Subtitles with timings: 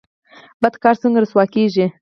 [0.63, 1.85] بد کار څنګه رسوا کیږي؟